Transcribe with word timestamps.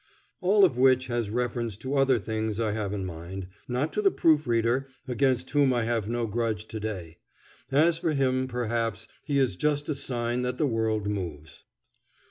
All 0.41 0.65
of 0.65 0.79
which 0.79 1.05
has 1.13 1.29
reference 1.29 1.77
to 1.77 1.93
other 1.93 2.17
things 2.17 2.59
I 2.59 2.71
have 2.71 2.91
in 2.91 3.05
mind, 3.05 3.45
not 3.67 3.93
to 3.93 4.01
the 4.01 4.09
proof 4.09 4.47
reader, 4.47 4.87
against 5.07 5.51
whom 5.51 5.71
I 5.71 5.83
have 5.83 6.09
no 6.09 6.25
grudge 6.25 6.65
to 6.69 6.79
day. 6.79 7.19
As 7.71 7.99
for 7.99 8.13
him, 8.13 8.47
perhaps, 8.47 9.07
he 9.23 9.37
is 9.37 9.55
just 9.55 9.89
a 9.89 9.93
sign 9.93 10.41
that 10.41 10.57
the 10.57 10.65
world 10.65 11.07
moves. 11.07 11.65